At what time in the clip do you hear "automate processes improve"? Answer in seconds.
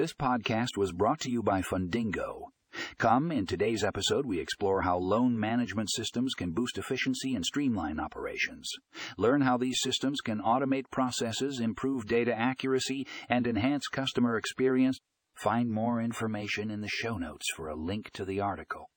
10.40-12.06